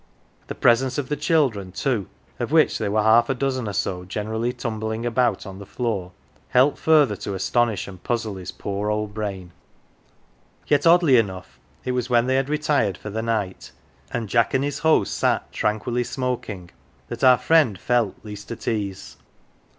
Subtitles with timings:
[0.47, 2.07] The presence of the children, too,
[2.39, 6.11] of which there were half a dozen or so generally tumbling about on the floor,
[6.49, 9.51] helped further to astonish and puzzle his poor old brain;
[10.65, 13.71] yet, oddly enough, it was when they had retired for the night,
[14.11, 16.71] and Jack and his host sat tranquilly smoking,
[17.07, 19.17] that our friend felt least at ease.